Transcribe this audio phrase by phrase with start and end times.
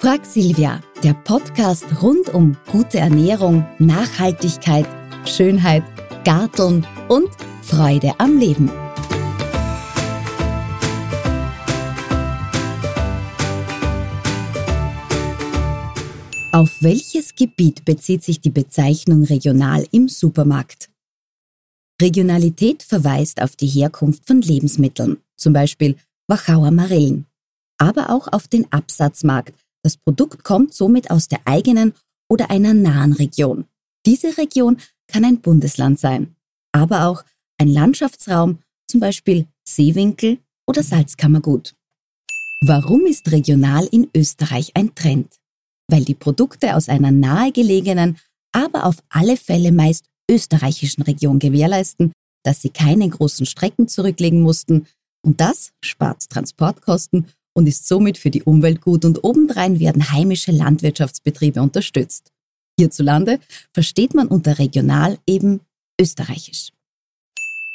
[0.00, 4.86] Frag Silvia, der Podcast rund um gute Ernährung, Nachhaltigkeit,
[5.26, 5.82] Schönheit,
[6.24, 7.28] Garteln und
[7.60, 8.70] Freude am Leben.
[16.50, 20.88] Auf welches Gebiet bezieht sich die Bezeichnung regional im Supermarkt?
[22.00, 25.96] Regionalität verweist auf die Herkunft von Lebensmitteln, zum Beispiel
[26.26, 27.26] Wachauer Marillen,
[27.76, 31.94] aber auch auf den Absatzmarkt, das Produkt kommt somit aus der eigenen
[32.28, 33.64] oder einer nahen Region.
[34.06, 36.36] Diese Region kann ein Bundesland sein,
[36.72, 37.24] aber auch
[37.58, 41.74] ein Landschaftsraum, zum Beispiel Seewinkel oder Salzkammergut.
[42.62, 45.36] Warum ist regional in Österreich ein Trend?
[45.88, 48.18] Weil die Produkte aus einer nahegelegenen,
[48.52, 52.12] aber auf alle Fälle meist österreichischen Region gewährleisten,
[52.44, 54.86] dass sie keine großen Strecken zurücklegen mussten
[55.22, 60.52] und das spart Transportkosten und ist somit für die Umwelt gut und obendrein werden heimische
[60.52, 62.32] Landwirtschaftsbetriebe unterstützt.
[62.78, 63.40] Hierzulande
[63.72, 65.60] versteht man unter regional eben
[66.00, 66.70] österreichisch.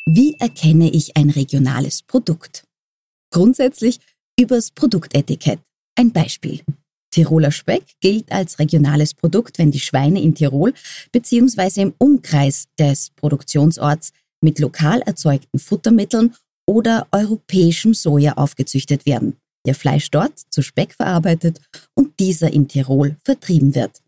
[0.08, 2.64] Wie erkenne ich ein regionales Produkt?
[3.32, 4.00] Grundsätzlich
[4.40, 5.60] übers Produktetikett.
[5.96, 6.62] Ein Beispiel.
[7.12, 10.74] Tiroler Speck gilt als regionales Produkt, wenn die Schweine in Tirol
[11.12, 11.82] bzw.
[11.82, 16.36] im Umkreis des Produktionsorts mit lokal erzeugten Futtermitteln
[16.68, 21.62] oder europäischem Soja aufgezüchtet werden ihr Fleisch dort zu Speck verarbeitet
[21.94, 24.02] und dieser in Tirol vertrieben wird.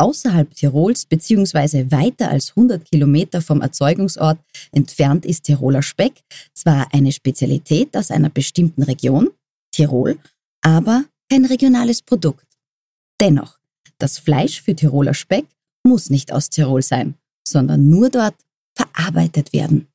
[0.00, 1.90] Außerhalb Tirols bzw.
[1.90, 4.38] weiter als 100 Kilometer vom Erzeugungsort
[4.70, 6.22] entfernt ist Tiroler Speck
[6.54, 9.30] zwar eine Spezialität aus einer bestimmten Region,
[9.72, 10.18] Tirol,
[10.62, 12.46] aber kein regionales Produkt.
[13.20, 13.58] Dennoch,
[13.98, 15.46] das Fleisch für Tiroler Speck
[15.84, 17.14] muss nicht aus Tirol sein,
[17.46, 18.36] sondern nur dort
[18.76, 19.88] verarbeitet werden.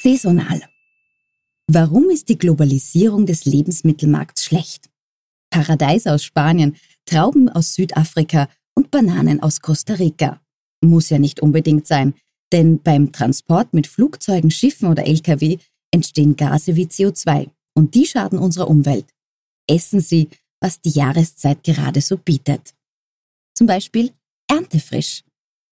[0.00, 0.62] Saisonal.
[1.70, 4.88] Warum ist die Globalisierung des Lebensmittelmarkts schlecht?
[5.50, 10.40] Paradeis aus Spanien, Trauben aus Südafrika und Bananen aus Costa Rica.
[10.82, 12.14] Muss ja nicht unbedingt sein,
[12.52, 15.58] denn beim Transport mit Flugzeugen, Schiffen oder Lkw
[15.90, 19.06] entstehen Gase wie CO2 und die schaden unserer Umwelt.
[19.68, 20.30] Essen Sie,
[20.60, 22.74] was die Jahreszeit gerade so bietet.
[23.54, 24.12] Zum Beispiel
[24.50, 25.22] Erntefrisch.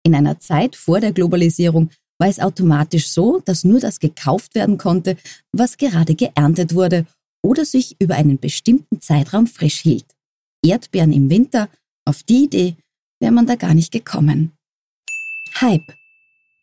[0.04, 4.78] In einer Zeit vor der Globalisierung war es automatisch so, dass nur das gekauft werden
[4.78, 5.18] konnte,
[5.52, 7.06] was gerade geerntet wurde
[7.44, 10.06] oder sich über einen bestimmten Zeitraum frisch hielt.
[10.66, 11.70] Erdbeeren im Winter,
[12.06, 12.76] auf die Idee
[13.20, 14.52] wäre man da gar nicht gekommen.
[15.60, 15.94] Hype.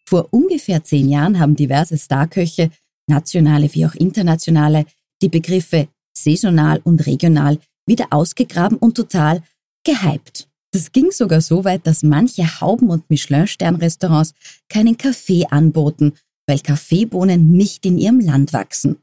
[0.08, 2.70] Vor ungefähr zehn Jahren haben diverse Starköche,
[3.08, 4.84] nationale wie auch internationale,
[5.22, 9.42] die Begriffe saisonal und regional wieder ausgegraben und total
[9.84, 10.48] gehypt.
[10.72, 14.34] Das ging sogar so weit, dass manche Hauben- und Michelin-Stern-Restaurants
[14.68, 16.14] keinen Kaffee anboten,
[16.46, 18.96] weil Kaffeebohnen nicht in ihrem Land wachsen.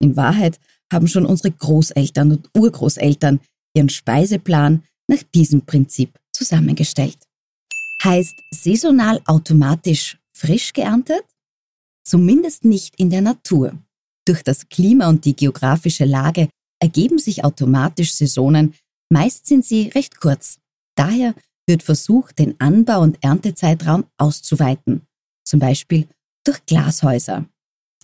[0.00, 0.58] In Wahrheit
[0.92, 3.40] haben schon unsere Großeltern und Urgroßeltern
[3.74, 7.18] ihren Speiseplan nach diesem Prinzip zusammengestellt.
[8.02, 11.24] Heißt saisonal automatisch frisch geerntet?
[12.04, 13.78] Zumindest nicht in der Natur.
[14.26, 16.48] Durch das Klima und die geografische Lage
[16.80, 18.74] ergeben sich automatisch Saisonen,
[19.08, 20.58] meist sind sie recht kurz.
[20.96, 21.34] Daher
[21.66, 25.02] wird versucht, den Anbau- und Erntezeitraum auszuweiten,
[25.44, 26.08] zum Beispiel
[26.44, 27.46] durch Glashäuser.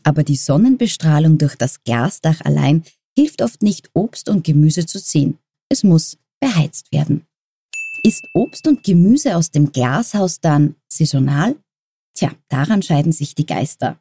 [0.04, 2.84] Aber die Sonnenbestrahlung durch das Glasdach allein
[3.16, 5.38] hilft oft nicht, Obst und Gemüse zu ziehen.
[5.68, 7.26] Es muss beheizt werden.
[8.04, 11.56] Ist Obst und Gemüse aus dem Glashaus dann saisonal?
[12.14, 13.98] Tja, daran scheiden sich die Geister.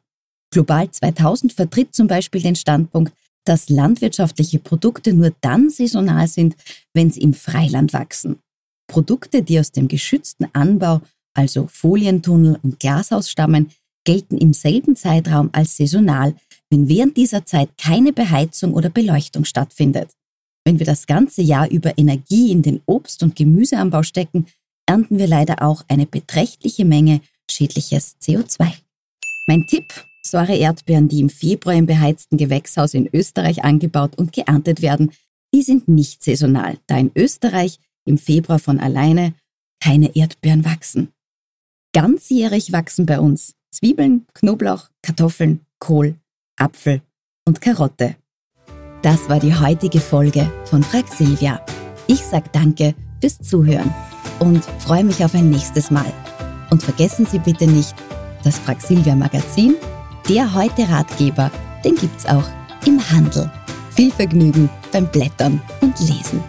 [0.50, 3.12] Global 2000 vertritt zum Beispiel den Standpunkt,
[3.44, 6.56] dass landwirtschaftliche Produkte nur dann saisonal sind,
[6.94, 8.40] wenn sie im Freiland wachsen.
[8.88, 11.00] Produkte, die aus dem geschützten Anbau,
[11.34, 13.70] also Folientunnel und Glashaus stammen,
[14.04, 16.34] gelten im selben Zeitraum als saisonal,
[16.70, 20.10] wenn während dieser Zeit keine Beheizung oder Beleuchtung stattfindet.
[20.64, 24.46] Wenn wir das ganze Jahr über Energie in den Obst- und Gemüseanbau stecken,
[24.86, 27.20] ernten wir leider auch eine beträchtliche Menge
[27.50, 28.72] schädliches CO2.
[29.46, 29.84] Mein Tipp,
[30.22, 35.12] saure Erdbeeren, die im Februar im beheizten Gewächshaus in Österreich angebaut und geerntet werden,
[35.54, 39.34] die sind nicht saisonal, da in Österreich im Februar von alleine
[39.80, 41.12] keine Erdbeeren wachsen.
[41.92, 46.16] Ganzjährig wachsen bei uns Zwiebeln, Knoblauch, Kartoffeln, Kohl,
[46.58, 47.02] Apfel
[47.46, 48.16] und Karotte.
[49.02, 51.64] Das war die heutige Folge von Frag Silvia.
[52.06, 53.92] Ich sag danke fürs Zuhören
[54.40, 56.12] und freue mich auf ein nächstes Mal.
[56.70, 57.94] Und vergessen Sie bitte nicht,
[58.44, 59.76] das Frag Silvia Magazin,
[60.28, 61.50] der heute Ratgeber,
[61.84, 62.44] den gibt's auch
[62.86, 63.50] im Handel.
[63.90, 66.42] Viel Vergnügen beim Blättern und Lesen.